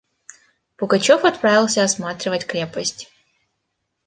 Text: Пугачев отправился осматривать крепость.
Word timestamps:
Пугачев 0.77 1.25
отправился 1.25 1.83
осматривать 1.83 2.47
крепость. 2.47 3.07